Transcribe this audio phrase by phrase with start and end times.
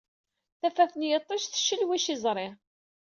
[0.59, 2.47] Tafat n yiṭij teccelwic iẓri.